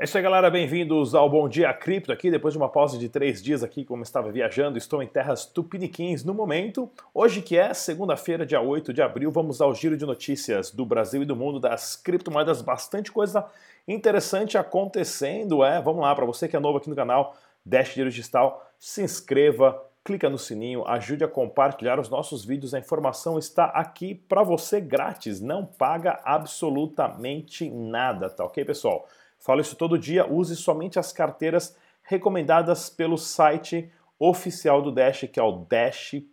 É 0.00 0.04
isso 0.04 0.16
aí, 0.16 0.22
galera. 0.22 0.48
Bem-vindos 0.48 1.12
ao 1.12 1.28
Bom 1.28 1.48
Dia 1.48 1.74
Cripto 1.74 2.12
aqui. 2.12 2.30
Depois 2.30 2.54
de 2.54 2.58
uma 2.58 2.68
pausa 2.68 2.96
de 2.96 3.08
três 3.08 3.42
dias 3.42 3.64
aqui, 3.64 3.84
como 3.84 4.04
estava 4.04 4.30
viajando, 4.30 4.78
estou 4.78 5.02
em 5.02 5.08
terras 5.08 5.44
tupiniquins 5.44 6.22
no 6.22 6.32
momento. 6.32 6.88
Hoje, 7.12 7.42
que 7.42 7.58
é 7.58 7.74
segunda-feira, 7.74 8.46
dia 8.46 8.60
8 8.60 8.92
de 8.92 9.02
abril, 9.02 9.32
vamos 9.32 9.60
ao 9.60 9.74
giro 9.74 9.96
de 9.96 10.06
notícias 10.06 10.70
do 10.70 10.86
Brasil 10.86 11.24
e 11.24 11.26
do 11.26 11.34
mundo 11.34 11.58
das 11.58 11.96
criptomoedas. 11.96 12.62
Bastante 12.62 13.10
coisa 13.10 13.44
interessante 13.88 14.56
acontecendo. 14.56 15.64
É, 15.64 15.82
vamos 15.82 16.02
lá, 16.02 16.14
para 16.14 16.24
você 16.24 16.46
que 16.46 16.54
é 16.54 16.60
novo 16.60 16.78
aqui 16.78 16.88
no 16.88 16.94
canal, 16.94 17.34
Dash 17.66 17.88
Dinheiro 17.88 18.08
Digital, 18.08 18.70
se 18.78 19.02
inscreva, 19.02 19.82
clica 20.04 20.30
no 20.30 20.38
sininho, 20.38 20.86
ajude 20.86 21.24
a 21.24 21.28
compartilhar 21.28 21.98
os 21.98 22.08
nossos 22.08 22.44
vídeos. 22.44 22.72
A 22.72 22.78
informação 22.78 23.36
está 23.36 23.64
aqui 23.64 24.14
para 24.14 24.44
você 24.44 24.80
grátis, 24.80 25.40
não 25.40 25.66
paga 25.66 26.20
absolutamente 26.22 27.68
nada, 27.68 28.30
tá 28.30 28.44
ok, 28.44 28.64
pessoal? 28.64 29.04
Falo 29.38 29.60
isso 29.60 29.76
todo 29.76 29.98
dia, 29.98 30.26
use 30.30 30.56
somente 30.56 30.98
as 30.98 31.12
carteiras 31.12 31.76
recomendadas 32.02 32.90
pelo 32.90 33.16
site 33.16 33.90
oficial 34.18 34.82
do 34.82 34.90
Dash, 34.90 35.28
que 35.32 35.38
é 35.38 35.42
o 35.42 35.64
dash.org, 35.68 36.26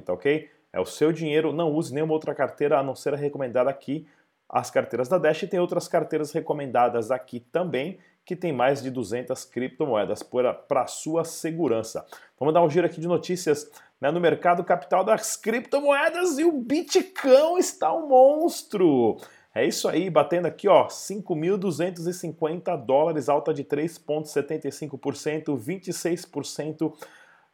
tá 0.00 0.12
ok? 0.12 0.50
É 0.72 0.80
o 0.80 0.86
seu 0.86 1.12
dinheiro, 1.12 1.52
não 1.52 1.72
use 1.72 1.94
nenhuma 1.94 2.14
outra 2.14 2.34
carteira 2.34 2.78
a 2.78 2.82
não 2.82 2.94
ser 2.94 3.14
a 3.14 3.16
recomendada 3.16 3.68
aqui. 3.68 4.06
As 4.48 4.70
carteiras 4.70 5.08
da 5.08 5.18
Dash 5.18 5.42
e 5.42 5.46
tem 5.46 5.60
outras 5.60 5.86
carteiras 5.86 6.32
recomendadas 6.32 7.10
aqui 7.10 7.40
também, 7.40 7.98
que 8.24 8.36
tem 8.36 8.52
mais 8.52 8.82
de 8.82 8.90
200 8.90 9.44
criptomoedas 9.44 10.22
para 10.22 10.86
sua 10.86 11.24
segurança. 11.24 12.06
Vamos 12.38 12.54
dar 12.54 12.62
um 12.62 12.70
giro 12.70 12.86
aqui 12.86 13.00
de 13.00 13.08
notícias 13.08 13.70
né, 14.00 14.10
no 14.10 14.20
mercado 14.20 14.64
capital 14.64 15.04
das 15.04 15.36
criptomoedas 15.36 16.38
e 16.38 16.44
o 16.44 16.52
Bitcoin 16.52 17.58
está 17.58 17.94
um 17.94 18.08
monstro. 18.08 19.16
É 19.54 19.66
isso 19.66 19.86
aí, 19.86 20.08
batendo 20.08 20.46
aqui, 20.46 20.66
ó, 20.66 20.86
5.250 20.86 22.74
dólares, 22.84 23.28
alta 23.28 23.52
de 23.52 23.62
3,75%, 23.64 25.58
26% 25.58 26.94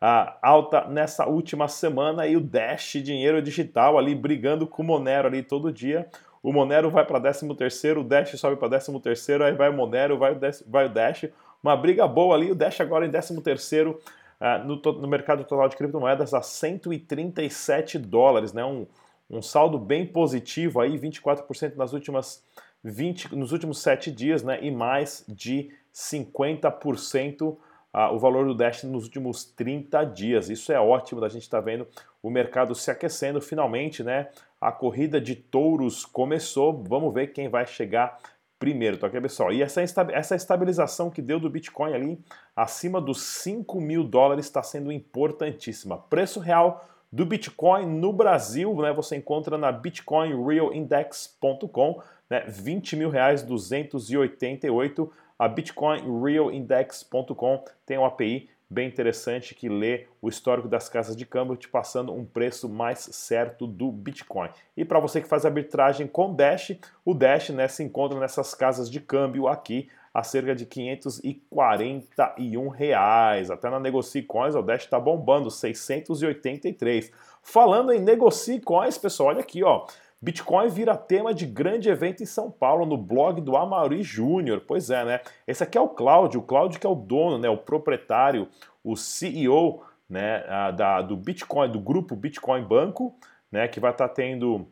ah, 0.00 0.38
alta 0.40 0.86
nessa 0.86 1.26
última 1.26 1.66
semana. 1.66 2.24
E 2.26 2.36
o 2.36 2.40
Dash, 2.40 2.92
dinheiro 3.02 3.42
digital, 3.42 3.98
ali 3.98 4.14
brigando 4.14 4.66
com 4.66 4.82
o 4.82 4.86
Monero 4.86 5.26
ali 5.26 5.42
todo 5.42 5.72
dia. 5.72 6.08
O 6.40 6.52
Monero 6.52 6.88
vai 6.88 7.04
para 7.04 7.20
13º, 7.20 7.98
o 7.98 8.04
Dash 8.04 8.38
sobe 8.38 8.54
para 8.56 8.78
13º, 8.78 9.42
aí 9.42 9.52
vai 9.52 9.68
o 9.68 9.72
Monero, 9.72 10.16
vai 10.16 10.32
o, 10.32 10.36
Dash, 10.36 10.62
vai 10.66 10.86
o 10.86 10.88
Dash. 10.88 11.24
Uma 11.62 11.76
briga 11.76 12.06
boa 12.06 12.36
ali, 12.36 12.52
o 12.52 12.54
Dash 12.54 12.80
agora 12.80 13.04
em 13.04 13.10
13º, 13.10 13.96
ah, 14.40 14.58
no, 14.58 14.76
no 14.76 15.08
mercado 15.08 15.42
total 15.42 15.68
de 15.68 15.76
criptomoedas 15.76 16.32
a 16.32 16.42
137 16.42 17.98
dólares, 17.98 18.52
né? 18.52 18.64
Um, 18.64 18.86
um 19.30 19.42
saldo 19.42 19.78
bem 19.78 20.06
positivo 20.06 20.80
aí, 20.80 20.98
24% 20.98 21.76
nas 21.76 21.92
últimas 21.92 22.44
20, 22.82 23.34
nos 23.34 23.52
últimos 23.52 23.80
7 23.80 24.10
dias, 24.10 24.42
né? 24.42 24.58
E 24.62 24.70
mais 24.70 25.24
de 25.28 25.70
50% 25.92 27.56
ah, 27.92 28.12
o 28.12 28.18
valor 28.18 28.46
do 28.46 28.54
Dash 28.54 28.84
nos 28.84 29.04
últimos 29.04 29.44
30 29.44 30.04
dias. 30.04 30.48
Isso 30.48 30.72
é 30.72 30.78
ótimo 30.78 31.20
da 31.20 31.28
gente 31.28 31.42
estar 31.42 31.58
tá 31.58 31.64
vendo 31.64 31.86
o 32.22 32.30
mercado 32.30 32.74
se 32.74 32.90
aquecendo 32.90 33.40
finalmente, 33.40 34.02
né? 34.02 34.28
A 34.60 34.70
corrida 34.70 35.20
de 35.20 35.34
touros 35.34 36.04
começou. 36.04 36.84
Vamos 36.86 37.12
ver 37.12 37.28
quem 37.28 37.48
vai 37.48 37.66
chegar 37.66 38.18
primeiro, 38.58 38.98
tá 38.98 39.06
ok, 39.06 39.20
pessoal? 39.20 39.52
E 39.52 39.62
essa, 39.62 39.80
essa 39.82 40.34
estabilização 40.34 41.10
que 41.10 41.22
deu 41.22 41.38
do 41.38 41.48
Bitcoin 41.48 41.94
ali 41.94 42.18
acima 42.56 43.00
dos 43.00 43.22
5 43.22 43.80
mil 43.80 44.02
dólares 44.02 44.46
está 44.46 44.62
sendo 44.62 44.90
importantíssima. 44.90 45.96
Preço 45.96 46.40
real 46.40 46.84
do 47.10 47.24
Bitcoin 47.24 47.86
no 47.86 48.12
Brasil, 48.12 48.74
né, 48.76 48.92
você 48.92 49.16
encontra 49.16 49.56
na 49.56 49.72
bitcoinrealindex.com, 49.72 52.02
né, 52.28 52.44
20 52.46 52.96
mil 52.96 53.08
reais 53.10 53.42
288. 53.42 55.10
A 55.38 55.48
bitcoinrealindex.com 55.48 57.64
tem 57.86 57.96
um 57.96 58.04
API 58.04 58.50
bem 58.70 58.86
interessante 58.86 59.54
que 59.54 59.66
lê 59.68 60.06
o 60.20 60.28
histórico 60.28 60.68
das 60.68 60.88
casas 60.88 61.16
de 61.16 61.24
câmbio, 61.24 61.56
te 61.56 61.68
passando 61.68 62.12
um 62.12 62.24
preço 62.24 62.68
mais 62.68 62.98
certo 62.98 63.66
do 63.66 63.90
Bitcoin. 63.90 64.50
E 64.76 64.84
para 64.84 65.00
você 65.00 65.22
que 65.22 65.28
faz 65.28 65.46
arbitragem 65.46 66.06
com 66.06 66.34
Dash, 66.34 66.72
o 67.04 67.14
Dash 67.14 67.48
né, 67.48 67.66
se 67.66 67.82
encontra 67.82 68.20
nessas 68.20 68.54
casas 68.54 68.90
de 68.90 69.00
câmbio 69.00 69.48
aqui 69.48 69.88
a 70.18 70.24
cerca 70.24 70.54
de 70.54 70.66
541 70.66 72.68
reais. 72.68 73.50
Até 73.50 73.70
na 73.70 73.78
Negocie 73.78 74.22
Coins, 74.22 74.56
o 74.56 74.62
Dash 74.62 74.82
está 74.82 74.98
bombando, 74.98 75.50
683. 75.50 77.12
Falando 77.40 77.92
em 77.92 78.00
Negocie 78.00 78.60
Coins, 78.60 78.98
pessoal, 78.98 79.28
olha 79.28 79.38
aqui, 79.40 79.62
ó. 79.62 79.86
Bitcoin 80.20 80.68
vira 80.68 80.96
tema 80.96 81.32
de 81.32 81.46
grande 81.46 81.88
evento 81.88 82.24
em 82.24 82.26
São 82.26 82.50
Paulo, 82.50 82.84
no 82.84 82.96
blog 82.96 83.40
do 83.40 83.56
Amaury 83.56 84.02
Júnior. 84.02 84.64
Pois 84.66 84.90
é, 84.90 85.04
né? 85.04 85.20
Esse 85.46 85.62
aqui 85.62 85.78
é 85.78 85.80
o 85.80 85.88
Cláudio, 85.88 86.40
o 86.40 86.42
Cláudio 86.42 86.80
que 86.80 86.86
é 86.86 86.90
o 86.90 86.96
dono, 86.96 87.38
né, 87.38 87.48
o 87.48 87.56
proprietário, 87.56 88.48
o 88.82 88.96
CEO 88.96 89.84
né, 90.10 90.42
da, 90.76 91.00
do 91.00 91.16
Bitcoin, 91.16 91.70
do 91.70 91.78
grupo 91.78 92.16
Bitcoin 92.16 92.64
Banco, 92.64 93.14
né, 93.52 93.68
que 93.68 93.78
vai 93.78 93.92
estar 93.92 94.08
tá 94.08 94.14
tendo 94.14 94.66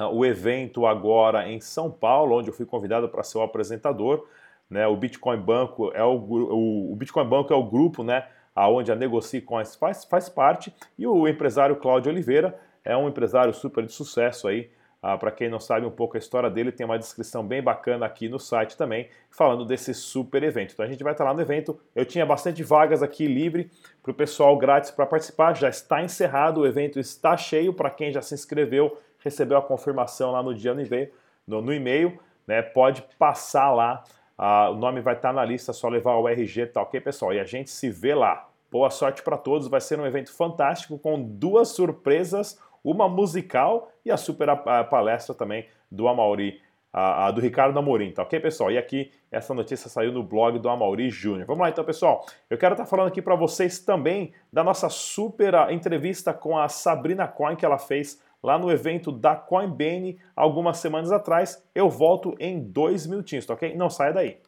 uh, 0.00 0.06
o 0.12 0.26
evento 0.26 0.84
agora 0.84 1.48
em 1.48 1.60
São 1.60 1.88
Paulo, 1.88 2.36
onde 2.36 2.48
eu 2.48 2.54
fui 2.54 2.66
convidado 2.66 3.08
para 3.08 3.22
ser 3.22 3.38
o 3.38 3.42
apresentador. 3.42 4.26
Né? 4.72 4.86
O 4.86 4.96
Bitcoin 4.96 5.36
Banco 5.36 5.92
é 5.94 6.02
o, 6.02 6.14
o, 6.14 6.92
o 6.92 6.96
Bitcoin 6.96 7.28
Banco 7.28 7.52
é 7.52 7.56
o 7.56 7.62
grupo, 7.62 8.02
né, 8.02 8.26
aonde 8.56 8.90
a 8.90 8.96
Negocie 8.96 9.42
Coins 9.42 9.76
faz, 9.76 10.02
faz 10.02 10.30
parte, 10.30 10.74
e 10.98 11.06
o 11.06 11.28
empresário 11.28 11.76
Cláudio 11.76 12.10
Oliveira 12.10 12.58
é 12.82 12.96
um 12.96 13.06
empresário 13.06 13.52
super 13.52 13.84
de 13.84 13.92
sucesso 13.92 14.48
aí. 14.48 14.70
Ah, 15.02 15.18
para 15.18 15.30
quem 15.30 15.50
não 15.50 15.60
sabe 15.60 15.84
um 15.84 15.90
pouco 15.90 16.16
a 16.16 16.18
história 16.18 16.48
dele, 16.48 16.72
tem 16.72 16.86
uma 16.86 16.98
descrição 16.98 17.46
bem 17.46 17.60
bacana 17.60 18.06
aqui 18.06 18.30
no 18.30 18.38
site 18.38 18.74
também, 18.76 19.10
falando 19.30 19.66
desse 19.66 19.92
super 19.92 20.42
evento. 20.42 20.72
Então 20.72 20.86
a 20.86 20.88
gente 20.88 21.02
vai 21.02 21.12
estar 21.12 21.24
lá 21.24 21.34
no 21.34 21.40
evento. 21.42 21.78
Eu 21.94 22.06
tinha 22.06 22.24
bastante 22.24 22.62
vagas 22.62 23.02
aqui 23.02 23.26
livre 23.26 23.68
para 24.00 24.12
o 24.12 24.14
pessoal 24.14 24.56
grátis 24.56 24.92
para 24.92 25.04
participar. 25.04 25.56
Já 25.56 25.68
está 25.68 26.02
encerrado, 26.02 26.60
o 26.60 26.66
evento 26.66 27.00
está 27.00 27.36
cheio. 27.36 27.74
Para 27.74 27.90
quem 27.90 28.12
já 28.12 28.22
se 28.22 28.32
inscreveu, 28.32 28.96
recebeu 29.18 29.58
a 29.58 29.62
confirmação 29.62 30.30
lá 30.30 30.42
no 30.42 30.54
dia 30.54 30.72
no 30.72 30.80
e-mail, 30.80 31.10
no, 31.46 31.60
no 31.60 31.74
e-mail 31.74 32.18
né, 32.46 32.62
pode 32.62 33.02
passar 33.18 33.72
lá 33.72 34.04
ah, 34.44 34.70
o 34.70 34.74
nome 34.74 35.00
vai 35.00 35.14
estar 35.14 35.32
na 35.32 35.44
lista, 35.44 35.72
só 35.72 35.88
levar 35.88 36.16
o 36.16 36.28
RG, 36.28 36.66
tá 36.66 36.82
ok, 36.82 37.00
pessoal? 37.00 37.32
E 37.32 37.38
a 37.38 37.44
gente 37.44 37.70
se 37.70 37.88
vê 37.88 38.12
lá. 38.12 38.48
Boa 38.72 38.90
sorte 38.90 39.22
para 39.22 39.36
todos, 39.36 39.68
vai 39.68 39.80
ser 39.80 40.00
um 40.00 40.04
evento 40.04 40.34
fantástico 40.34 40.98
com 40.98 41.22
duas 41.22 41.68
surpresas, 41.68 42.60
uma 42.82 43.08
musical 43.08 43.92
e 44.04 44.10
a 44.10 44.16
super 44.16 44.50
a, 44.50 44.82
palestra 44.82 45.32
também 45.32 45.68
do 45.88 46.08
Amauri, 46.08 46.60
a, 46.92 47.26
a, 47.26 47.30
do 47.30 47.40
Ricardo 47.40 47.78
Amorim, 47.78 48.10
tá 48.10 48.24
ok, 48.24 48.40
pessoal? 48.40 48.72
E 48.72 48.78
aqui 48.78 49.12
essa 49.30 49.54
notícia 49.54 49.88
saiu 49.88 50.10
no 50.10 50.24
blog 50.24 50.58
do 50.58 50.68
Amauri 50.68 51.08
Júnior. 51.08 51.46
Vamos 51.46 51.62
lá 51.62 51.70
então, 51.70 51.84
pessoal. 51.84 52.26
Eu 52.50 52.58
quero 52.58 52.74
estar 52.74 52.82
tá 52.82 52.90
falando 52.90 53.06
aqui 53.06 53.22
para 53.22 53.36
vocês 53.36 53.78
também 53.78 54.32
da 54.52 54.64
nossa 54.64 54.88
super 54.88 55.54
entrevista 55.70 56.34
com 56.34 56.58
a 56.58 56.68
Sabrina 56.68 57.28
Coin 57.28 57.54
que 57.54 57.64
ela 57.64 57.78
fez 57.78 58.20
lá 58.42 58.58
no 58.58 58.70
evento 58.70 59.12
da 59.12 59.36
Coinbase 59.36 60.18
algumas 60.34 60.78
semanas 60.78 61.12
atrás. 61.12 61.62
Eu 61.74 61.88
volto 61.88 62.34
em 62.40 62.60
dois 62.60 63.06
minutinhos, 63.06 63.46
tá 63.46 63.54
ok? 63.54 63.76
Não 63.76 63.88
saia 63.88 64.12
daí. 64.12 64.38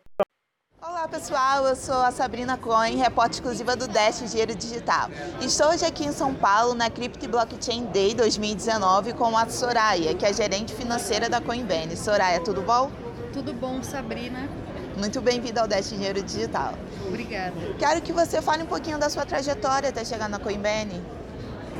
Olá 0.83 1.09
pessoal, 1.09 1.67
eu 1.67 1.77
sou 1.77 1.97
a 1.97 2.11
Sabrina 2.11 2.57
Coin, 2.57 2.97
repórter 2.97 3.35
exclusiva 3.37 3.77
do 3.77 3.87
Dash 3.87 4.31
Dinheiro 4.31 4.55
Digital. 4.55 5.09
Estou 5.41 5.69
hoje 5.69 5.85
aqui 5.85 6.05
em 6.05 6.13
São 6.13 6.35
Paulo 6.35 6.75
na 6.75 6.91
Crypto 6.91 7.29
Blockchain 7.29 7.87
Day 7.87 8.15
2019 8.15 9.13
com 9.15 9.37
a 9.37 9.49
Soraya, 9.49 10.15
que 10.15 10.27
é 10.27 10.33
gerente 10.33 10.75
financeira 10.75 11.29
da 11.29 11.41
Coinbase. 11.41 11.97
Soraya, 11.97 12.41
tudo 12.41 12.63
bom? 12.63 12.91
Tudo 13.33 13.53
bom, 13.53 13.83
Sabrina. 13.83 14.49
Muito 14.97 15.21
bem-vinda 15.21 15.63
ao 15.63 15.69
Dash 15.69 15.91
Dinheiro 15.91 16.23
Digital. 16.23 16.75
Obrigada. 17.07 17.55
Quero 17.79 18.01
que 18.03 18.13
você 18.13 18.41
fale 18.43 18.63
um 18.63 18.67
pouquinho 18.67 18.99
da 18.99 19.09
sua 19.09 19.25
trajetória 19.25 19.89
até 19.89 20.05
chegar 20.05 20.29
na 20.29 20.39
Coinbase. 20.39 21.01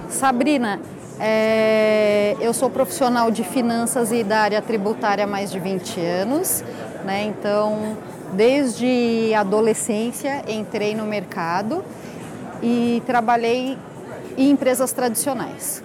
Sabrina, 0.09 0.81
é, 1.21 2.37
eu 2.41 2.53
sou 2.53 2.69
profissional 2.69 3.31
de 3.31 3.45
finanças 3.45 4.11
e 4.11 4.25
da 4.25 4.39
área 4.39 4.61
tributária 4.61 5.25
há 5.25 5.27
mais 5.27 5.51
de 5.51 5.59
20 5.59 6.01
anos, 6.01 6.65
né? 7.05 7.25
Então, 7.25 7.97
desde 8.33 9.33
adolescência 9.35 10.43
entrei 10.49 10.95
no 10.95 11.05
mercado 11.05 11.85
e 12.63 13.03
trabalhei 13.07 13.79
em 14.37 14.51
empresas 14.51 14.93
tradicionais. 14.93 15.83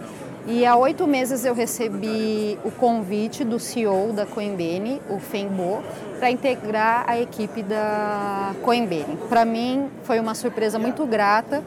E 0.48 0.66
há 0.66 0.76
oito 0.76 1.06
meses 1.06 1.46
eu 1.46 1.54
recebi 1.54 2.58
o 2.64 2.72
convite 2.72 3.44
do 3.44 3.60
CEO 3.60 4.12
da 4.14 4.26
Coinbase, 4.26 5.00
o 5.08 5.20
Fembo, 5.20 5.84
para 6.18 6.32
integrar 6.32 7.04
a 7.08 7.20
equipe 7.20 7.62
da 7.62 8.54
Coinbase. 8.64 9.16
Para 9.28 9.46
mim 9.46 9.90
foi 10.04 10.20
uma 10.20 10.34
surpresa 10.34 10.80
muito 10.80 11.06
grata, 11.06 11.64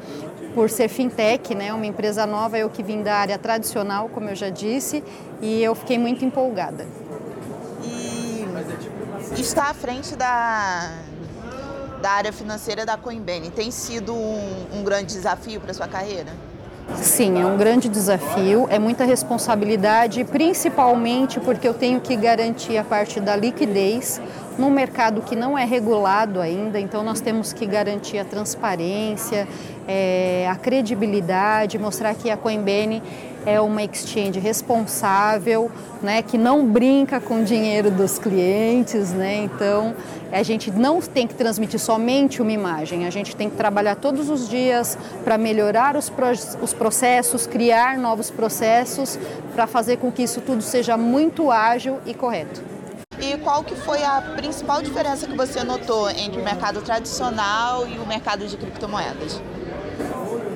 por 0.54 0.68
ser 0.70 0.88
fintech, 0.88 1.54
né, 1.54 1.72
uma 1.72 1.86
empresa 1.86 2.26
nova, 2.26 2.58
eu 2.58 2.68
que 2.68 2.82
vim 2.82 3.02
da 3.02 3.14
área 3.14 3.38
tradicional, 3.38 4.08
como 4.08 4.28
eu 4.28 4.36
já 4.36 4.50
disse, 4.50 5.02
e 5.40 5.62
eu 5.62 5.74
fiquei 5.74 5.98
muito 5.98 6.24
empolgada. 6.24 6.86
E 7.82 8.44
estar 9.40 9.70
à 9.70 9.74
frente 9.74 10.14
da, 10.14 10.92
da 12.00 12.10
área 12.10 12.32
financeira 12.32 12.84
da 12.84 12.96
Coinbase 12.96 13.50
tem 13.50 13.70
sido 13.70 14.14
um, 14.14 14.66
um 14.74 14.84
grande 14.84 15.14
desafio 15.14 15.60
para 15.60 15.72
sua 15.72 15.88
carreira? 15.88 16.32
Sim, 16.96 17.40
é 17.40 17.46
um 17.46 17.56
grande 17.56 17.88
desafio, 17.88 18.66
é 18.68 18.78
muita 18.78 19.04
responsabilidade, 19.04 20.24
principalmente 20.24 21.40
porque 21.40 21.66
eu 21.66 21.72
tenho 21.72 22.00
que 22.00 22.14
garantir 22.16 22.76
a 22.76 22.84
parte 22.84 23.20
da 23.20 23.34
liquidez 23.36 24.20
num 24.58 24.68
mercado 24.68 25.22
que 25.22 25.34
não 25.34 25.56
é 25.56 25.64
regulado 25.64 26.40
ainda, 26.40 26.78
então 26.78 27.02
nós 27.02 27.20
temos 27.20 27.52
que 27.52 27.66
garantir 27.66 28.18
a 28.18 28.24
transparência, 28.24 29.48
é, 29.86 30.48
a 30.50 30.56
credibilidade, 30.56 31.78
mostrar 31.78 32.14
que 32.14 32.30
a 32.30 32.36
Coinbase 32.36 33.02
é 33.44 33.60
uma 33.60 33.82
exchange 33.82 34.38
responsável, 34.38 35.70
né, 36.00 36.22
que 36.22 36.38
não 36.38 36.66
brinca 36.66 37.20
com 37.20 37.42
o 37.42 37.44
dinheiro 37.44 37.90
dos 37.90 38.18
clientes, 38.18 39.12
né? 39.12 39.36
Então, 39.36 39.94
a 40.30 40.42
gente 40.42 40.70
não 40.70 41.00
tem 41.00 41.26
que 41.26 41.34
transmitir 41.34 41.80
somente 41.80 42.40
uma 42.40 42.52
imagem, 42.52 43.06
a 43.06 43.10
gente 43.10 43.34
tem 43.34 43.50
que 43.50 43.56
trabalhar 43.56 43.96
todos 43.96 44.30
os 44.30 44.48
dias 44.48 44.96
para 45.24 45.36
melhorar 45.36 45.96
os, 45.96 46.08
pro 46.08 46.30
os 46.30 46.72
processos, 46.72 47.46
criar 47.46 47.98
novos 47.98 48.30
processos 48.30 49.18
para 49.54 49.66
fazer 49.66 49.98
com 49.98 50.10
que 50.10 50.22
isso 50.22 50.40
tudo 50.40 50.62
seja 50.62 50.96
muito 50.96 51.50
ágil 51.50 51.98
e 52.06 52.14
correto. 52.14 52.62
E 53.20 53.36
qual 53.38 53.62
que 53.62 53.74
foi 53.74 54.02
a 54.02 54.20
principal 54.36 54.82
diferença 54.82 55.26
que 55.26 55.36
você 55.36 55.62
notou 55.62 56.08
entre 56.10 56.40
o 56.40 56.44
mercado 56.44 56.80
tradicional 56.80 57.86
e 57.86 57.98
o 57.98 58.06
mercado 58.06 58.46
de 58.46 58.56
criptomoedas? 58.56 59.40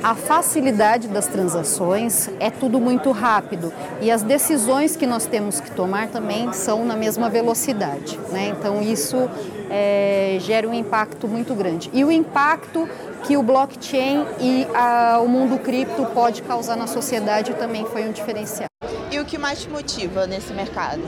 A 0.03 0.15
facilidade 0.15 1.09
das 1.09 1.27
transações 1.27 2.29
é 2.39 2.51
tudo 2.51 2.81
muito 2.81 3.11
rápido 3.11 3.73
e 4.01 4.11
as 4.11 4.23
decisões 4.23 4.97
que 4.97 5.07
nós 5.07 5.27
temos 5.27 5.61
que 5.61 5.71
tomar 5.71 6.09
também 6.09 6.53
são 6.53 6.85
na 6.85 6.97
mesma 6.97 7.29
velocidade. 7.29 8.19
Né? 8.31 8.55
Então 8.57 8.83
isso 8.83 9.29
é, 9.71 10.37
gera 10.41 10.69
um 10.69 10.75
impacto 10.75 11.27
muito 11.27 11.55
grande. 11.55 11.91
E 11.93 12.05
o 12.05 12.11
impacto 12.11 12.89
que 13.25 13.37
o 13.37 13.43
blockchain 13.43 14.25
e 14.41 14.67
a, 14.75 15.21
o 15.21 15.29
mundo 15.29 15.59
cripto 15.59 16.07
pode 16.07 16.43
causar 16.43 16.77
na 16.77 16.87
sociedade 16.87 17.55
também 17.55 17.85
foi 17.87 18.07
um 18.09 18.13
diferencial. 18.13 18.69
E 19.11 19.19
o 19.19 19.25
que 19.25 19.39
mais 19.39 19.63
te 19.63 19.69
motiva 19.69 20.27
nesse 20.27 20.53
mercado? 20.53 21.03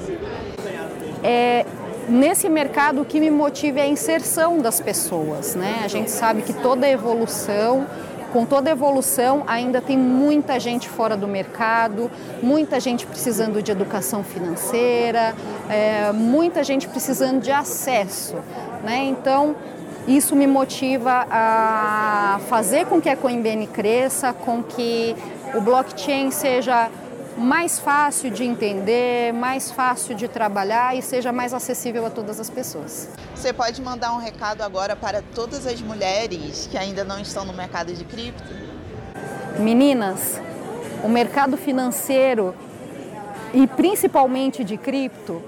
É, 1.22 1.64
nesse 2.08 2.48
mercado 2.48 3.02
o 3.02 3.04
que 3.04 3.20
me 3.20 3.30
motiva 3.30 3.80
é 3.80 3.82
a 3.82 3.88
inserção 3.88 4.58
das 4.58 4.80
pessoas. 4.80 5.54
Né? 5.54 5.80
A 5.84 5.88
gente 5.88 6.10
sabe 6.10 6.42
que 6.42 6.52
toda 6.52 6.88
evolução 6.88 7.86
com 8.32 8.44
toda 8.44 8.70
a 8.70 8.72
evolução, 8.72 9.44
ainda 9.46 9.80
tem 9.80 9.96
muita 9.96 10.60
gente 10.60 10.88
fora 10.88 11.16
do 11.16 11.26
mercado, 11.26 12.10
muita 12.42 12.78
gente 12.78 13.06
precisando 13.06 13.62
de 13.62 13.72
educação 13.72 14.22
financeira, 14.22 15.34
é, 15.68 16.12
muita 16.12 16.62
gente 16.62 16.88
precisando 16.88 17.40
de 17.40 17.50
acesso. 17.50 18.36
Né? 18.82 19.04
Então, 19.04 19.56
isso 20.06 20.34
me 20.34 20.46
motiva 20.46 21.26
a 21.30 22.40
fazer 22.48 22.86
com 22.86 23.00
que 23.00 23.08
a 23.08 23.16
Coinbase 23.16 23.66
cresça, 23.66 24.32
com 24.32 24.62
que 24.62 25.14
o 25.54 25.60
blockchain 25.60 26.30
seja 26.30 26.90
mais 27.38 27.78
fácil 27.78 28.30
de 28.30 28.44
entender, 28.44 29.32
mais 29.32 29.70
fácil 29.70 30.14
de 30.14 30.26
trabalhar 30.26 30.96
e 30.96 31.00
seja 31.00 31.32
mais 31.32 31.54
acessível 31.54 32.04
a 32.04 32.10
todas 32.10 32.40
as 32.40 32.50
pessoas. 32.50 33.08
Você 33.34 33.52
pode 33.52 33.80
mandar 33.80 34.12
um 34.12 34.18
recado 34.18 34.62
agora 34.62 34.96
para 34.96 35.22
todas 35.22 35.66
as 35.66 35.80
mulheres 35.80 36.68
que 36.70 36.76
ainda 36.76 37.04
não 37.04 37.20
estão 37.20 37.44
no 37.44 37.52
mercado 37.52 37.92
de 37.92 38.04
cripto? 38.04 38.52
Meninas, 39.58 40.40
o 41.04 41.08
mercado 41.08 41.56
financeiro 41.56 42.54
e 43.54 43.66
principalmente 43.66 44.64
de 44.64 44.76
cripto 44.76 45.42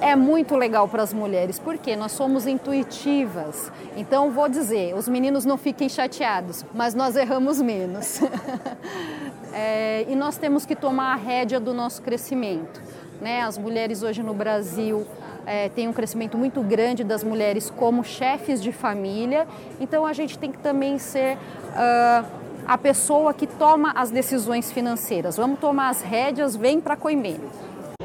é 0.00 0.16
muito 0.16 0.56
legal 0.56 0.88
para 0.88 1.02
as 1.02 1.12
mulheres, 1.12 1.58
porque 1.58 1.94
nós 1.94 2.12
somos 2.12 2.46
intuitivas. 2.46 3.70
Então, 3.96 4.30
vou 4.30 4.48
dizer, 4.48 4.94
os 4.94 5.08
meninos 5.08 5.44
não 5.44 5.58
fiquem 5.58 5.88
chateados, 5.88 6.64
mas 6.74 6.94
nós 6.94 7.16
erramos 7.16 7.60
menos. 7.60 8.20
é, 9.52 10.06
e 10.08 10.14
nós 10.14 10.36
temos 10.36 10.64
que 10.64 10.76
tomar 10.76 11.12
a 11.12 11.16
rédea 11.16 11.60
do 11.60 11.74
nosso 11.74 12.02
crescimento. 12.02 12.80
Né? 13.20 13.42
As 13.42 13.58
mulheres 13.58 14.02
hoje 14.02 14.22
no 14.22 14.34
Brasil 14.34 15.06
é, 15.46 15.68
têm 15.68 15.88
um 15.88 15.92
crescimento 15.92 16.38
muito 16.38 16.62
grande 16.62 17.04
das 17.04 17.22
mulheres 17.22 17.70
como 17.70 18.02
chefes 18.02 18.62
de 18.62 18.72
família, 18.72 19.46
então 19.78 20.06
a 20.06 20.12
gente 20.12 20.38
tem 20.38 20.50
que 20.50 20.58
também 20.58 20.98
ser. 20.98 21.36
Uh, 21.70 22.40
a 22.66 22.78
pessoa 22.78 23.34
que 23.34 23.48
toma 23.48 23.90
as 23.96 24.10
decisões 24.10 24.70
financeiras. 24.70 25.36
Vamos 25.36 25.58
tomar 25.58 25.88
as 25.88 26.02
rédeas, 26.02 26.54
vem 26.54 26.80
para 26.80 26.94
a 26.94 26.96
Coimene. 26.96 27.48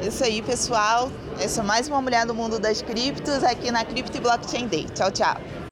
Isso 0.00 0.24
aí, 0.24 0.42
pessoal. 0.42 1.08
Essa 1.40 1.60
é 1.60 1.64
mais 1.64 1.88
uma 1.88 2.02
mulher 2.02 2.26
do 2.26 2.34
mundo 2.34 2.58
das 2.58 2.82
criptos 2.82 3.44
aqui 3.44 3.70
na 3.70 3.84
Crypto 3.84 4.20
Blockchain 4.20 4.66
Day. 4.66 4.86
Tchau, 4.92 5.12
tchau. 5.12 5.65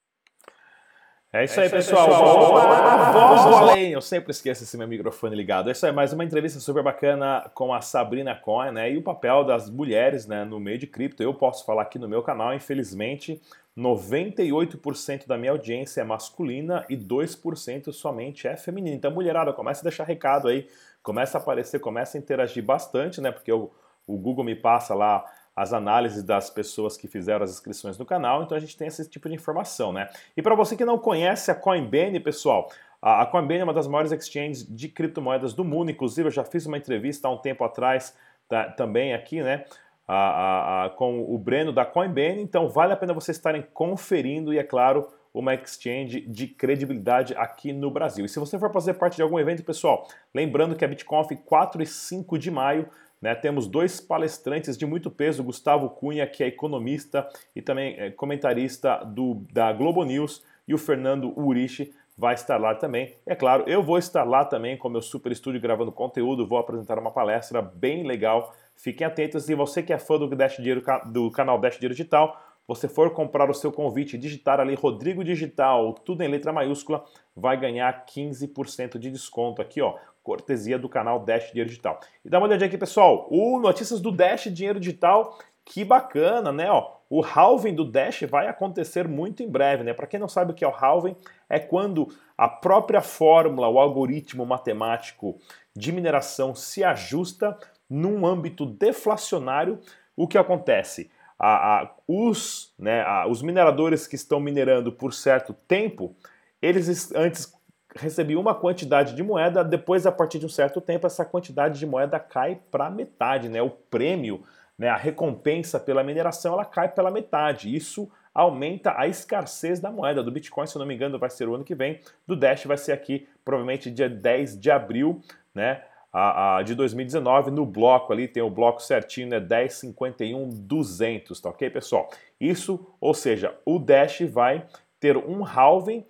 É 1.35 1.43
isso 1.43 1.61
aí, 1.61 1.69
pessoal. 1.69 2.09
Vamos 2.09 3.57
além. 3.57 3.91
Eu 3.91 4.01
sempre 4.01 4.31
esqueço 4.31 4.63
esse 4.63 4.79
meu 4.79 4.87
microfone 4.87 5.35
ligado. 5.35 5.69
Isso 5.69 5.85
aí, 5.85 5.91
mais 5.91 6.13
uma 6.13 6.25
entrevista 6.25 6.61
super 6.61 6.81
bacana 6.81 7.51
com 7.53 7.75
a 7.75 7.81
Sabrina 7.81 8.37
Cohen, 8.37 8.71
né? 8.71 8.93
E 8.93 8.97
o 8.97 9.03
papel 9.03 9.43
das 9.43 9.69
mulheres 9.69 10.29
né, 10.29 10.45
no 10.45 10.61
meio 10.61 10.79
de 10.79 10.87
cripto. 10.87 11.25
Eu 11.25 11.35
posso 11.35 11.67
falar 11.67 11.83
aqui 11.83 11.99
no 11.99 12.09
meu 12.09 12.23
canal, 12.23 12.55
infelizmente, 12.55 13.43
98% 13.77 15.27
da 15.27 15.37
minha 15.37 15.51
audiência 15.51 16.03
é 16.03 16.05
masculina 16.05 16.87
e 16.89 16.97
2% 16.97 17.93
somente 17.93 18.47
é 18.47 18.57
feminina. 18.57 18.95
Então, 18.95 19.11
mulherada, 19.11 19.53
começa 19.53 19.81
a 19.81 19.89
deixar 19.91 20.05
recado 20.05 20.47
aí, 20.47 20.69
começa 21.03 21.37
a 21.37 21.41
aparecer, 21.41 21.81
começa 21.81 22.17
a 22.17 22.21
interagir 22.21 22.65
bastante, 22.65 23.21
né? 23.21 23.33
Porque 23.33 23.51
eu 23.51 23.73
o 24.07 24.19
Google 24.19 24.45
me 24.45 24.55
passa 24.55 24.95
lá 24.95 25.25
as 25.57 25.73
análises 25.73 26.23
das 26.23 26.51
pessoas 26.51 26.97
que 26.97 27.07
fizeram 27.07 27.45
as 27.45 27.51
inscrições 27.51 27.97
no 27.97 28.05
canal, 28.05 28.43
então 28.43 28.57
a 28.57 28.61
gente 28.61 28.77
tem 28.77 28.89
esse 28.89 29.09
tipo 29.09 29.29
de 29.29 29.35
informação, 29.35 29.93
né? 29.93 30.09
E 30.37 30.43
para 30.43 30.55
você 30.55 30.77
que 30.77 30.85
não 30.85 30.99
conhece 30.99 31.51
a 31.51 31.55
Coinbase, 31.55 32.19
pessoal, 32.21 32.69
a 33.01 33.25
Coinbase 33.27 33.61
é 33.61 33.65
uma 33.65 33.75
das 33.75 33.87
maiores 33.87 34.11
exchanges 34.11 34.67
de 34.67 34.89
criptomoedas 34.89 35.55
do 35.55 35.65
mundo, 35.65 35.91
inclusive 35.91 36.29
eu 36.29 36.33
já 36.33 36.45
fiz 36.45 36.67
uma 36.67 36.79
entrevista 36.79 37.29
há 37.29 37.31
um 37.31 37.39
tempo 37.39 37.63
atrás 37.63 38.17
tá, 38.49 38.65
também 38.71 39.15
aqui, 39.15 39.43
né? 39.43 39.65
A, 40.07 40.15
a, 40.15 40.85
a, 40.85 40.91
com 40.91 41.23
o 41.23 41.39
Breno 41.39 41.73
da 41.73 41.85
Coinbase, 41.85 42.41
então 42.41 42.69
vale 42.69 42.93
a 42.93 42.97
pena 42.97 43.15
vocês 43.15 43.37
estarem 43.37 43.63
conferindo 43.73 44.53
e, 44.53 44.59
é 44.59 44.63
claro, 44.63 45.09
uma 45.35 45.53
exchange 45.55 46.21
de 46.21 46.47
credibilidade 46.47 47.35
aqui 47.37 47.73
no 47.73 47.91
Brasil. 47.91 48.25
E 48.25 48.29
se 48.29 48.39
você 48.39 48.59
for 48.59 48.73
fazer 48.73 48.95
parte 48.95 49.17
de 49.17 49.23
algum 49.23 49.39
evento, 49.39 49.65
pessoal, 49.65 50.07
lembrando 50.33 50.77
que 50.77 50.85
a 50.85 50.89
BitConf 50.89 51.31
4 51.45 51.83
e 51.83 51.87
5 51.87 52.39
de 52.39 52.51
maio 52.51 52.89
né, 53.25 53.35
temos 53.35 53.67
dois 53.67 54.03
palestrantes 54.03 54.77
de 54.77 54.85
muito 54.85 55.11
peso, 55.11 55.43
Gustavo 55.43 55.89
Cunha, 55.89 56.27
que 56.27 56.45
é 56.45 56.47
economista 56.47 57.27
e 57.57 57.63
também 57.63 57.99
é 57.99 58.11
comentarista 58.11 59.03
do, 59.03 59.47
da 59.51 59.73
Globo 59.73 60.05
News, 60.05 60.45
e 60.69 60.75
o 60.75 60.79
Fernando 60.79 61.33
Urishi 61.35 61.95
vai 62.19 62.35
estar 62.35 62.59
lá 62.59 62.75
também. 62.75 63.17
É 63.25 63.35
claro, 63.35 63.65
eu 63.67 63.83
vou 63.83 63.97
estar 63.97 64.25
lá 64.25 64.45
também 64.45 64.77
com 64.77 64.91
meu 64.91 65.01
super 65.01 65.33
estúdio 65.33 65.59
gravando 65.59 65.91
conteúdo, 65.91 66.47
vou 66.47 66.59
apresentar 66.59 66.99
uma 66.99 67.11
palestra 67.11 67.63
bem 67.63 68.03
legal. 68.03 68.55
Fiquem 68.77 69.07
atentos 69.07 69.49
e 69.49 69.55
você 69.55 69.83
que 69.83 69.95
é 69.95 69.99
fã 69.99 70.19
do, 70.19 70.29
Dash 70.29 70.59
Dinheiro, 70.59 70.83
do 71.07 71.31
canal 71.31 71.59
Dash 71.59 71.77
Dinheiro 71.77 71.95
Digital, 71.95 72.39
você 72.67 72.89
for 72.89 73.11
comprar 73.11 73.51
o 73.51 73.55
seu 73.55 73.71
convite, 73.71 74.19
digitar 74.19 74.61
ali 74.61 74.75
Rodrigo 74.75 75.23
Digital, 75.23 75.93
tudo 75.93 76.23
em 76.23 76.29
letra 76.29 76.53
maiúscula, 76.53 77.05
vai 77.37 77.59
ganhar 77.59 78.07
15% 78.07 78.99
de 78.99 79.11
desconto 79.11 79.61
aqui, 79.61 79.83
ó 79.83 79.97
cortesia 80.25 80.79
do 80.79 80.89
canal 80.89 81.21
Dash 81.21 81.49
Dinheiro 81.49 81.69
Digital. 81.69 82.01
E 82.25 82.31
dá 82.31 82.39
uma 82.39 82.47
olhadinha 82.47 82.67
aqui, 82.67 82.79
pessoal. 82.79 83.29
O 83.31 83.61
notícias 83.61 84.01
do 84.01 84.11
Dash 84.11 84.45
Dinheiro 84.45 84.81
Digital, 84.81 85.39
que 85.65 85.85
bacana, 85.85 86.51
né? 86.51 86.71
Ó, 86.71 86.91
o 87.11 87.23
halving 87.23 87.75
do 87.75 87.85
Dash 87.85 88.23
vai 88.23 88.49
acontecer 88.49 89.07
muito 89.07 89.43
em 89.43 89.49
breve, 89.49 89.85
né? 89.85 89.93
Para 89.93 90.07
quem 90.07 90.19
não 90.19 90.29
sabe 90.29 90.51
o 90.51 90.55
que 90.55 90.65
é 90.65 90.69
o 90.69 90.75
halving, 90.75 91.15
é 91.49 91.61
quando 91.61 92.09
a 92.37 92.49
própria 92.49 93.03
fórmula, 93.03 93.69
o 93.69 93.79
algoritmo 93.79 94.47
matemático 94.47 95.39
de 95.77 95.93
mineração 95.93 96.55
se 96.55 96.83
ajusta 96.83 97.57
num 97.89 98.27
âmbito 98.27 98.65
deflacionário. 98.65 99.79
O 100.17 100.27
que 100.27 100.39
acontece? 100.39 101.11
A, 101.47 101.83
a, 101.83 101.95
os, 102.09 102.73
né, 102.79 103.03
a, 103.03 103.27
os 103.27 103.43
mineradores 103.43 104.07
que 104.07 104.15
estão 104.15 104.41
minerando 104.41 104.91
por 104.91 105.13
certo 105.13 105.53
tempo, 105.53 106.17
eles 106.63 107.13
antes 107.15 107.53
recebi 107.95 108.35
uma 108.35 108.55
quantidade 108.55 109.15
de 109.15 109.23
moeda, 109.23 109.63
depois, 109.63 110.07
a 110.07 110.13
partir 110.13 110.39
de 110.39 110.47
um 110.47 110.49
certo 110.49 110.81
tempo, 110.81 111.07
essa 111.07 111.25
quantidade 111.25 111.79
de 111.79 111.87
moeda 111.87 112.19
cai 112.19 112.61
para 112.71 112.91
metade, 112.91 113.49
né? 113.49 113.63
O 113.63 113.71
prêmio, 113.71 114.43
né, 114.79 114.89
a 114.89 114.97
recompensa 114.97 115.79
pela 115.79 116.03
mineração, 116.03 116.55
ela 116.55 116.65
cai 116.65 116.89
pela 116.89 117.11
metade. 117.11 117.75
Isso 117.75 118.11
aumenta 118.33 118.99
a 118.99 119.07
escassez 119.07 119.79
da 119.79 119.91
moeda. 119.91 120.23
Do 120.23 120.33
Bitcoin, 120.33 120.67
se 120.67 120.77
eu 120.77 120.81
não 120.81 120.87
me 120.87 120.95
engano, 120.95 121.19
vai 121.19 121.31
ser 121.31 121.49
o 121.49 121.55
ano 121.55 121.65
que 121.65 121.75
vem. 121.75 122.01
Do 122.27 122.35
Dash 122.35 122.65
vai 122.65 122.77
ser 122.77 122.93
aqui, 122.93 123.29
provavelmente 123.45 123.91
dia 123.91 124.09
10 124.09 124.59
de 124.59 124.71
abril, 124.71 125.21
né? 125.55 125.83
A, 126.17 126.59
a, 126.59 126.63
de 126.63 126.77
2019, 126.77 127.51
no 127.51 127.67
bloco 127.67 128.13
ali, 128.13 128.29
tem 128.29 128.41
o 128.41 128.49
bloco 128.49 128.81
certinho, 128.81 129.29
né? 129.29 129.41
1051,200, 129.41 131.41
tá 131.41 131.49
ok, 131.49 131.69
pessoal? 131.71 132.09
Isso, 132.41 132.87
ou 133.01 133.13
seja, 133.13 133.59
o 133.67 133.81
Dash 133.81 134.21
vai 134.21 134.65
ter 135.01 135.17
um 135.17 135.45
halving 135.45 136.07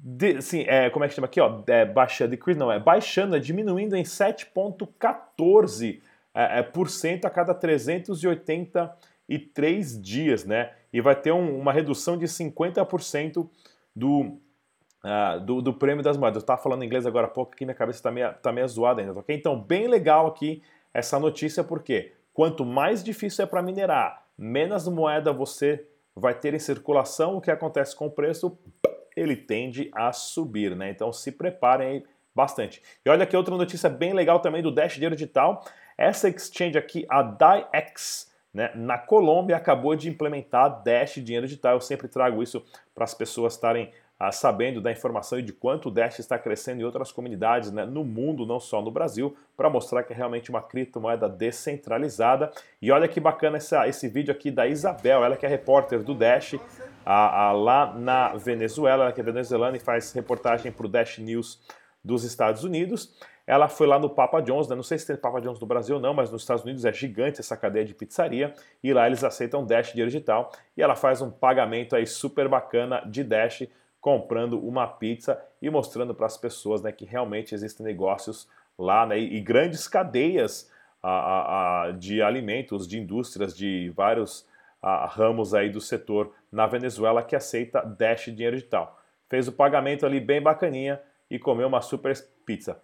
de, 0.00 0.40
sim, 0.40 0.64
é, 0.66 0.88
como 0.90 1.04
é 1.04 1.08
que 1.08 1.14
chama 1.14 1.26
aqui? 1.26 1.40
Ó, 1.40 1.60
é, 1.66 1.84
baixa, 1.84 2.28
decrease 2.28 2.56
não, 2.58 2.70
é 2.70 2.78
baixando, 2.78 3.34
é 3.36 3.40
diminuindo 3.40 3.96
em 3.96 4.04
7,14% 4.04 6.00
é, 6.34 6.60
é, 6.60 6.62
por 6.62 6.88
cento 6.88 7.24
a 7.24 7.30
cada 7.30 7.52
383 7.52 10.00
dias, 10.00 10.44
né? 10.44 10.70
E 10.92 11.00
vai 11.00 11.16
ter 11.16 11.32
um, 11.32 11.58
uma 11.58 11.72
redução 11.72 12.16
de 12.16 12.26
50% 12.26 13.48
do, 13.94 14.40
uh, 15.08 15.40
do, 15.40 15.62
do, 15.62 15.72
prêmio 15.72 16.04
das 16.04 16.16
moedas. 16.16 16.36
Eu 16.36 16.40
estava 16.40 16.60
falando 16.60 16.84
inglês 16.84 17.06
agora 17.06 17.26
há 17.26 17.30
pouco, 17.30 17.52
aqui 17.52 17.64
minha 17.64 17.74
cabeça 17.74 17.98
está 17.98 18.10
meio, 18.10 18.32
tá 18.34 18.52
meio 18.52 18.68
zoada 18.68 19.00
ainda, 19.00 19.18
ok? 19.18 19.34
Então, 19.34 19.58
bem 19.58 19.88
legal 19.88 20.26
aqui 20.26 20.62
essa 20.92 21.18
notícia, 21.18 21.64
porque 21.64 22.12
quanto 22.34 22.64
mais 22.64 23.02
difícil 23.02 23.44
é 23.44 23.46
para 23.46 23.62
minerar, 23.62 24.24
menos 24.36 24.86
moeda 24.86 25.32
você 25.32 25.86
vai 26.14 26.34
ter 26.34 26.52
em 26.54 26.58
circulação, 26.58 27.36
o 27.36 27.40
que 27.40 27.50
acontece 27.50 27.96
com 27.96 28.06
o 28.06 28.10
preço, 28.10 28.58
ele 29.16 29.36
tende 29.36 29.90
a 29.94 30.12
subir, 30.12 30.76
né? 30.76 30.90
Então 30.90 31.12
se 31.12 31.32
preparem 31.32 31.88
aí 31.88 32.04
bastante. 32.34 32.82
E 33.04 33.10
olha 33.10 33.24
aqui 33.24 33.36
outra 33.36 33.56
notícia 33.56 33.88
bem 33.88 34.12
legal 34.12 34.40
também 34.40 34.62
do 34.62 34.70
Dash 34.70 34.94
Dinheiro 34.94 35.16
Digital. 35.16 35.64
Essa 35.96 36.28
exchange 36.28 36.78
aqui, 36.78 37.04
a 37.08 37.22
DaiX, 37.22 38.32
né, 38.54 38.70
na 38.76 38.96
Colômbia, 38.96 39.56
acabou 39.56 39.96
de 39.96 40.08
implementar 40.08 40.82
Dash 40.84 41.14
Dinheiro 41.14 41.46
Digital. 41.46 41.74
Eu 41.74 41.80
sempre 41.80 42.06
trago 42.06 42.42
isso 42.42 42.64
para 42.94 43.04
as 43.04 43.14
pessoas 43.14 43.54
estarem 43.54 43.86
ah, 43.86 44.07
sabendo 44.32 44.80
da 44.80 44.90
informação 44.90 45.38
e 45.38 45.42
de 45.42 45.52
quanto 45.52 45.88
o 45.88 45.90
Dash 45.92 46.18
está 46.18 46.36
crescendo 46.36 46.80
em 46.80 46.84
outras 46.84 47.12
comunidades 47.12 47.70
né, 47.70 47.86
no 47.86 48.02
mundo, 48.02 48.44
não 48.44 48.58
só 48.58 48.82
no 48.82 48.90
Brasil, 48.90 49.36
para 49.56 49.70
mostrar 49.70 50.02
que 50.02 50.12
é 50.12 50.16
realmente 50.16 50.50
uma 50.50 50.60
criptomoeda 50.60 51.28
descentralizada. 51.28 52.50
E 52.82 52.90
olha 52.90 53.06
que 53.06 53.20
bacana 53.20 53.58
essa, 53.58 53.86
esse 53.86 54.08
vídeo 54.08 54.32
aqui 54.32 54.50
da 54.50 54.66
Isabel, 54.66 55.24
ela 55.24 55.36
que 55.36 55.46
é 55.46 55.48
repórter 55.48 56.02
do 56.02 56.14
Dash 56.14 56.56
lá 57.06 57.94
na 57.96 58.34
Venezuela, 58.34 59.04
ela 59.04 59.12
que 59.12 59.20
é 59.20 59.24
venezuelana 59.24 59.76
e 59.76 59.80
faz 59.80 60.12
reportagem 60.12 60.72
para 60.72 60.86
o 60.86 60.88
Dash 60.88 61.18
News 61.18 61.60
dos 62.04 62.24
Estados 62.24 62.64
Unidos. 62.64 63.14
Ela 63.46 63.66
foi 63.66 63.86
lá 63.86 63.98
no 63.98 64.10
Papa 64.10 64.40
John's, 64.40 64.68
né? 64.68 64.76
não 64.76 64.82
sei 64.82 64.98
se 64.98 65.06
tem 65.06 65.16
Papa 65.16 65.40
John's 65.40 65.58
no 65.58 65.66
Brasil 65.66 65.96
ou 65.96 66.02
não, 66.02 66.12
mas 66.12 66.30
nos 66.30 66.42
Estados 66.42 66.64
Unidos 66.64 66.84
é 66.84 66.92
gigante 66.92 67.40
essa 67.40 67.56
cadeia 67.56 67.84
de 67.84 67.94
pizzaria 67.94 68.52
e 68.82 68.92
lá 68.92 69.06
eles 69.06 69.24
aceitam 69.24 69.64
Dash 69.64 69.88
dinheiro 69.92 70.10
digital 70.10 70.52
e 70.76 70.82
ela 70.82 70.94
faz 70.94 71.22
um 71.22 71.30
pagamento 71.30 71.96
aí 71.96 72.06
super 72.06 72.46
bacana 72.46 73.00
de 73.06 73.24
Dash 73.24 73.66
comprando 74.00 74.58
uma 74.58 74.86
pizza 74.86 75.40
e 75.60 75.68
mostrando 75.68 76.14
para 76.14 76.26
as 76.26 76.36
pessoas 76.36 76.82
né, 76.82 76.92
que 76.92 77.04
realmente 77.04 77.54
existem 77.54 77.84
negócios 77.84 78.48
lá 78.78 79.06
né, 79.06 79.18
e, 79.18 79.40
grandes 79.40 79.88
cadeias 79.88 80.70
a, 81.02 81.10
a, 81.10 81.82
a, 81.84 81.92
de 81.92 82.22
alimentos, 82.22 82.86
de 82.86 82.98
indústrias, 82.98 83.56
de 83.56 83.90
vários 83.94 84.46
ramos 84.82 85.54
aí 85.54 85.68
do 85.68 85.80
setor 85.80 86.32
na 86.52 86.66
Venezuela 86.66 87.22
que 87.22 87.34
aceita 87.34 87.82
Dash 87.82 88.26
dinheiro 88.26 88.56
digital. 88.56 89.00
Fez 89.28 89.48
o 89.48 89.52
pagamento 89.52 90.06
ali 90.06 90.20
bem 90.20 90.40
bacaninha 90.40 91.00
e 91.28 91.38
comeu 91.38 91.66
uma 91.66 91.80
super 91.80 92.14
pizza. 92.46 92.80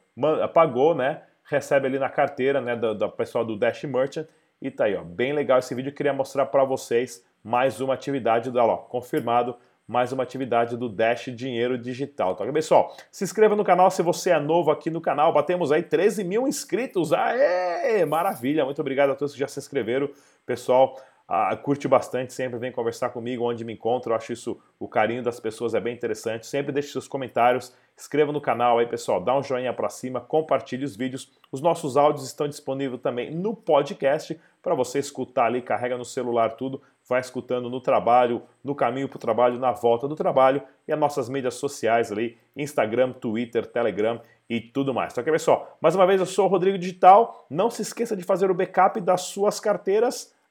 Pagou, 0.52 0.94
né? 0.94 1.23
Recebe 1.44 1.87
ali 1.87 1.99
na 1.99 2.09
carteira, 2.09 2.61
né, 2.61 2.75
do, 2.75 2.94
do 2.94 3.09
pessoal 3.11 3.44
do 3.44 3.56
Dash 3.56 3.85
Merchant 3.85 4.26
e 4.61 4.71
tá 4.71 4.85
aí, 4.85 4.97
ó, 4.97 5.02
bem 5.02 5.33
legal 5.33 5.59
esse 5.59 5.75
vídeo. 5.75 5.92
Queria 5.92 6.12
mostrar 6.12 6.47
para 6.47 6.64
vocês 6.64 7.25
mais 7.42 7.80
uma 7.80 7.94
atividade 7.94 8.50
dela, 8.50 8.73
ó, 8.73 8.76
confirmado, 8.78 9.56
mais 9.87 10.12
uma 10.12 10.23
atividade 10.23 10.76
do 10.76 10.88
Dash 10.88 11.26
Dinheiro 11.35 11.76
Digital. 11.76 12.35
Tá, 12.35 12.50
pessoal? 12.53 12.97
Se 13.11 13.23
inscreva 13.23 13.55
no 13.55 13.64
canal 13.64 13.91
se 13.91 14.03
você 14.03 14.31
é 14.31 14.41
novo 14.41 14.71
aqui 14.71 14.91
no 14.91 15.00
canal. 15.00 15.33
Batemos 15.33 15.71
aí 15.71 15.83
13 15.83 16.25
mil 16.25 16.49
inscritos. 16.49 17.12
Aê! 17.12 18.05
Maravilha! 18.07 18.64
Muito 18.64 18.81
obrigado 18.81 19.11
a 19.11 19.14
todos 19.14 19.35
que 19.35 19.41
já 19.41 19.49
se 19.49 19.59
inscreveram. 19.59 20.09
Pessoal, 20.47 20.99
ah, 21.26 21.57
curte 21.57 21.88
bastante, 21.88 22.35
sempre 22.35 22.59
vem 22.59 22.71
conversar 22.71 23.09
comigo 23.09 23.49
onde 23.49 23.64
me 23.64 23.73
encontro. 23.73 24.12
Eu 24.12 24.16
acho 24.16 24.33
isso, 24.33 24.61
o 24.78 24.87
carinho 24.87 25.23
das 25.23 25.40
pessoas 25.40 25.75
é 25.75 25.81
bem 25.81 25.95
interessante. 25.95 26.47
Sempre 26.47 26.71
deixe 26.71 26.93
seus 26.93 27.09
comentários, 27.09 27.75
inscreva 27.97 28.31
no 28.31 28.43
canal 28.43 28.78
aí, 28.78 28.87
pessoal, 28.87 29.23
dá 29.23 29.37
um 29.37 29.43
joinha 29.43 29.73
para 29.73 29.88
cima, 29.88 30.21
compartilhe 30.21 30.85
os 30.85 30.95
vídeos. 30.95 31.33
Os 31.50 31.62
nossos 31.62 31.97
áudios 31.97 32.26
estão 32.26 32.47
disponíveis 32.47 33.00
também 33.00 33.35
no 33.35 33.57
podcast 33.57 34.38
para 34.62 34.75
você 34.75 34.99
escutar 34.99 35.47
ali, 35.47 35.62
carrega 35.62 35.97
no 35.97 36.04
celular 36.04 36.57
tudo, 36.57 36.83
vai 37.09 37.21
escutando 37.21 37.71
no 37.71 37.81
trabalho, 37.81 38.43
no 38.62 38.75
caminho 38.75 39.09
para 39.09 39.16
o 39.16 39.21
trabalho, 39.21 39.59
na 39.59 39.73
volta 39.73 40.07
do 40.07 40.14
trabalho 40.14 40.62
e 40.87 40.93
as 40.93 40.99
nossas 40.99 41.28
mídias 41.28 41.54
sociais 41.54 42.12
ali, 42.12 42.37
Instagram, 42.54 43.12
Twitter, 43.12 43.64
Telegram 43.66 44.21
e 44.49 44.61
tudo 44.61 44.93
mais. 44.93 45.12
Então, 45.12 45.23
aqui, 45.23 45.31
pessoal, 45.31 45.76
mais 45.81 45.95
uma 45.95 46.07
vez 46.07 46.21
eu 46.21 46.26
sou 46.26 46.47
o 46.47 46.49
Rodrigo 46.49 46.76
Digital. 46.76 47.47
Não 47.49 47.71
se 47.71 47.81
esqueça 47.81 48.14
de 48.14 48.23
fazer 48.23 48.50
o 48.50 48.54
backup 48.54 49.00
das 49.00 49.23
suas 49.23 49.59
carteiras 49.59 50.34